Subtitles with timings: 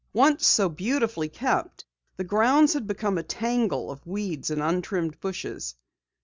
[0.13, 1.85] Once so beautifully kept,
[2.17, 5.75] the grounds had become a tangle of weeds and untrimmed bushes.